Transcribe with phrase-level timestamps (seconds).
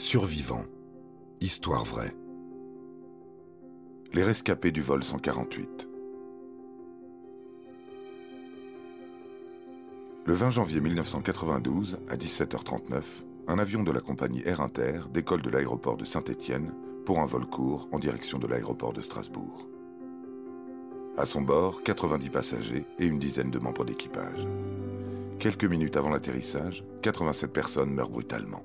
[0.00, 0.64] Survivants.
[1.40, 2.14] Histoire vraie.
[4.14, 5.88] Les rescapés du vol 148.
[10.24, 13.02] Le 20 janvier 1992, à 17h39,
[13.48, 16.72] un avion de la compagnie Air Inter décolle de l'aéroport de Saint-Étienne
[17.04, 19.66] pour un vol court en direction de l'aéroport de Strasbourg.
[21.16, 24.46] À son bord, 90 passagers et une dizaine de membres d'équipage.
[25.40, 28.62] Quelques minutes avant l'atterrissage, 87 personnes meurent brutalement.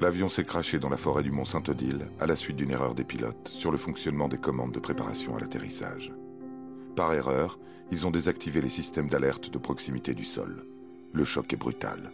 [0.00, 3.04] L'avion s'est craché dans la forêt du mont Saint-Odile à la suite d'une erreur des
[3.04, 6.12] pilotes sur le fonctionnement des commandes de préparation à l'atterrissage.
[6.96, 7.58] Par erreur,
[7.90, 10.66] ils ont désactivé les systèmes d'alerte de proximité du sol.
[11.12, 12.10] Le choc est brutal.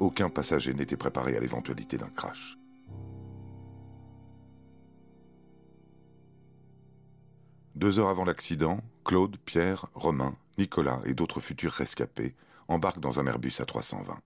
[0.00, 2.58] Aucun passager n'était préparé à l'éventualité d'un crash.
[7.74, 12.34] Deux heures avant l'accident, Claude, Pierre, Romain, Nicolas et d'autres futurs rescapés
[12.66, 14.16] embarquent dans un Airbus A320.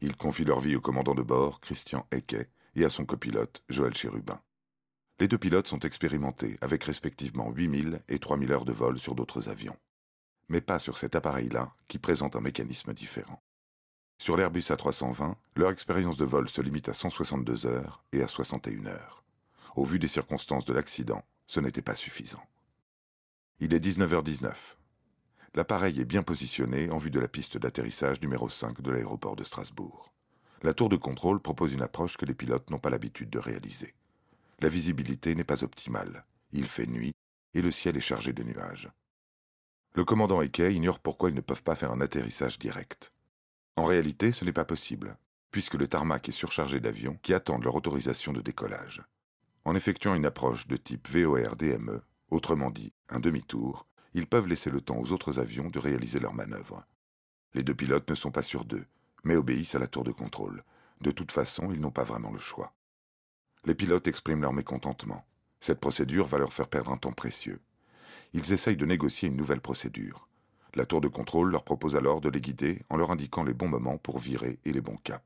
[0.00, 3.94] Ils confient leur vie au commandant de bord, Christian Ecquet, et à son copilote, Joël
[3.94, 4.40] Chérubin.
[5.20, 9.48] Les deux pilotes sont expérimentés, avec respectivement 8000 et 3000 heures de vol sur d'autres
[9.48, 9.76] avions.
[10.48, 13.42] Mais pas sur cet appareil-là, qui présente un mécanisme différent.
[14.18, 18.86] Sur l'Airbus A320, leur expérience de vol se limite à 162 heures et à 61
[18.86, 19.24] heures.
[19.74, 22.42] Au vu des circonstances de l'accident, ce n'était pas suffisant.
[23.60, 24.52] Il est 19h19.
[25.54, 29.44] L'appareil est bien positionné en vue de la piste d'atterrissage numéro 5 de l'aéroport de
[29.44, 30.12] Strasbourg.
[30.62, 33.94] La tour de contrôle propose une approche que les pilotes n'ont pas l'habitude de réaliser.
[34.60, 36.24] La visibilité n'est pas optimale.
[36.52, 37.12] Il fait nuit
[37.54, 38.90] et le ciel est chargé de nuages.
[39.94, 43.12] Le commandant Eke ignore pourquoi ils ne peuvent pas faire un atterrissage direct.
[43.76, 45.16] En réalité, ce n'est pas possible,
[45.50, 49.02] puisque le tarmac est surchargé d'avions qui attendent leur autorisation de décollage.
[49.64, 54.80] En effectuant une approche de type VOR-DME, autrement dit un demi-tour, ils peuvent laisser le
[54.80, 56.84] temps aux autres avions de réaliser leur manœuvre.
[57.54, 58.86] Les deux pilotes ne sont pas sûrs d'eux,
[59.24, 60.64] mais obéissent à la tour de contrôle.
[61.00, 62.72] De toute façon, ils n'ont pas vraiment le choix.
[63.64, 65.24] Les pilotes expriment leur mécontentement.
[65.60, 67.60] Cette procédure va leur faire perdre un temps précieux.
[68.32, 70.28] Ils essayent de négocier une nouvelle procédure.
[70.74, 73.68] La tour de contrôle leur propose alors de les guider en leur indiquant les bons
[73.68, 75.24] moments pour virer et les bons caps.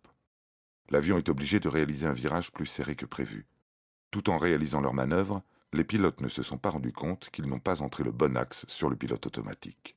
[0.91, 3.47] L'avion est obligé de réaliser un virage plus serré que prévu.
[4.11, 5.43] Tout en réalisant leur manœuvre,
[5.73, 8.65] les pilotes ne se sont pas rendus compte qu'ils n'ont pas entré le bon axe
[8.69, 9.97] sur le pilote automatique.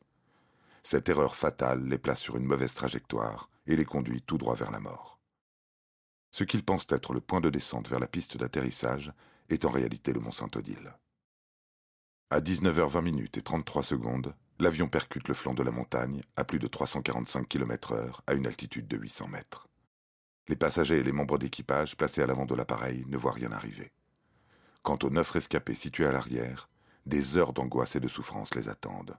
[0.84, 4.72] Cette erreur fatale les place sur une mauvaise trajectoire et les conduit tout droit vers
[4.72, 5.20] la mort.
[6.32, 9.12] Ce qu'ils pensent être le point de descente vers la piste d'atterrissage
[9.50, 10.94] est en réalité le mont Saint-Odile.
[12.30, 16.68] À 19h20 et 33 secondes, l'avion percute le flanc de la montagne à plus de
[16.68, 19.68] 345 km/h à une altitude de 800 mètres.
[20.48, 23.92] Les passagers et les membres d'équipage placés à l'avant de l'appareil ne voient rien arriver.
[24.86, 26.70] Quant aux neuf rescapés situés à l'arrière,
[27.08, 29.18] des heures d'angoisse et de souffrance les attendent.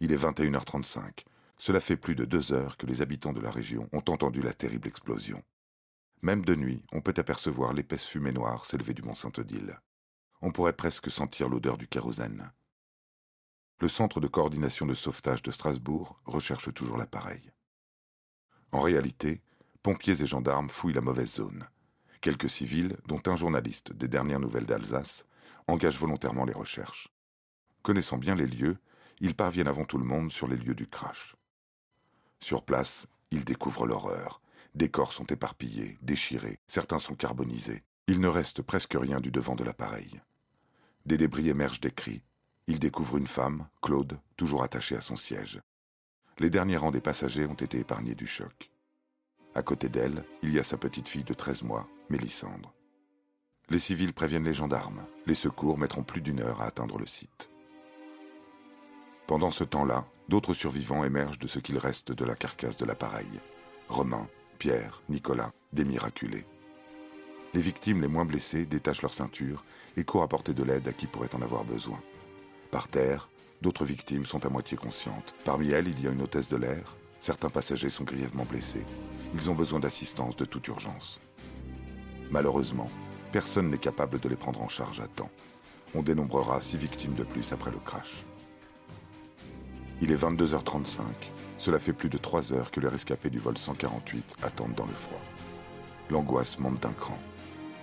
[0.00, 1.26] Il est 21h35.
[1.58, 4.54] Cela fait plus de deux heures que les habitants de la région ont entendu la
[4.54, 5.42] terrible explosion.
[6.22, 9.78] Même de nuit, on peut apercevoir l'épaisse fumée noire s'élever du mont Saint-Odile.
[10.40, 12.50] On pourrait presque sentir l'odeur du kérosène.
[13.82, 17.52] Le centre de coordination de sauvetage de Strasbourg recherche toujours l'appareil.
[18.72, 19.42] En réalité,
[19.82, 21.68] pompiers et gendarmes fouillent la mauvaise zone.
[22.20, 25.24] Quelques civils, dont un journaliste des dernières nouvelles d'Alsace,
[25.68, 27.08] engagent volontairement les recherches.
[27.82, 28.78] Connaissant bien les lieux,
[29.20, 31.36] ils parviennent avant tout le monde sur les lieux du crash.
[32.40, 34.40] Sur place, ils découvrent l'horreur.
[34.74, 37.84] Des corps sont éparpillés, déchirés, certains sont carbonisés.
[38.06, 40.20] Il ne reste presque rien du devant de l'appareil.
[41.06, 42.22] Des débris émergent des cris.
[42.66, 45.60] Ils découvrent une femme, Claude, toujours attachée à son siège.
[46.38, 48.70] Les derniers rangs des passagers ont été épargnés du choc.
[49.58, 52.72] À côté d'elle, il y a sa petite fille de 13 mois, Mélissandre.
[53.70, 55.04] Les civils préviennent les gendarmes.
[55.26, 57.50] Les secours mettront plus d'une heure à atteindre le site.
[59.26, 63.26] Pendant ce temps-là, d'autres survivants émergent de ce qu'il reste de la carcasse de l'appareil.
[63.88, 64.28] Romain,
[64.60, 66.46] Pierre, Nicolas, des miraculés.
[67.52, 69.64] Les victimes les moins blessées détachent leur ceinture
[69.96, 72.00] et courent apporter de l'aide à qui pourrait en avoir besoin.
[72.70, 73.28] Par terre,
[73.60, 75.34] d'autres victimes sont à moitié conscientes.
[75.44, 76.94] Parmi elles, il y a une hôtesse de l'air.
[77.20, 78.84] Certains passagers sont grièvement blessés.
[79.34, 81.20] Ils ont besoin d'assistance de toute urgence.
[82.30, 82.88] Malheureusement,
[83.32, 85.30] personne n'est capable de les prendre en charge à temps.
[85.94, 88.24] On dénombrera six victimes de plus après le crash.
[90.00, 91.00] Il est 22h35.
[91.58, 94.92] Cela fait plus de trois heures que les rescapés du vol 148 attendent dans le
[94.92, 95.20] froid.
[96.10, 97.18] L'angoisse monte d'un cran.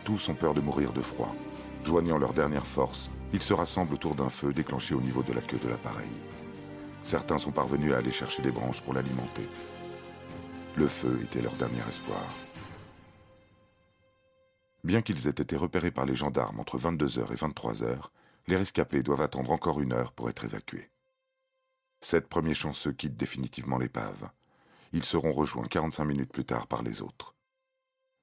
[0.05, 1.35] Tous ont peur de mourir de froid.
[1.83, 5.41] Joignant leurs dernières forces, ils se rassemblent autour d'un feu déclenché au niveau de la
[5.41, 6.07] queue de l'appareil.
[7.05, 9.47] Certains sont parvenus à aller chercher des branches pour l'alimenter.
[10.75, 12.23] Le feu était leur dernier espoir.
[14.83, 17.95] Bien qu'ils aient été repérés par les gendarmes entre 22h et 23h,
[18.47, 20.89] les rescapés doivent attendre encore une heure pour être évacués.
[22.01, 24.31] Sept premiers chanceux quittent définitivement l'épave.
[24.91, 27.35] Ils seront rejoints 45 minutes plus tard par les autres.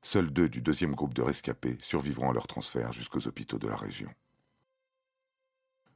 [0.02, 3.76] Seuls deux du deuxième groupe de rescapés survivront à leur transfert jusqu'aux hôpitaux de la
[3.76, 4.12] région.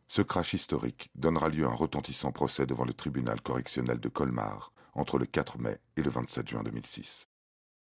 [0.08, 4.72] Ce crash historique donnera lieu à un retentissant procès devant le tribunal correctionnel de Colmar
[4.94, 7.28] entre le 4 mai et le 27 juin 2006.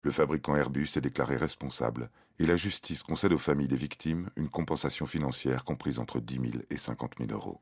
[0.04, 2.10] Le fabricant Airbus est déclaré responsable
[2.40, 6.64] et la justice concède aux familles des victimes une compensation financière comprise entre 10 000
[6.70, 7.62] et 50 000 euros.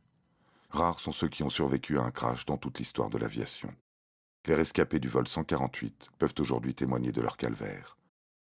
[0.69, 3.74] Rares sont ceux qui ont survécu à un crash dans toute l'histoire de l'aviation.
[4.46, 7.98] Les rescapés du vol 148 peuvent aujourd'hui témoigner de leur calvaire.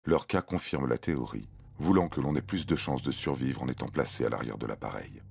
[0.05, 3.67] Leur cas confirme la théorie, voulant que l'on ait plus de chances de survivre en
[3.67, 5.21] étant placé à l'arrière de l'appareil.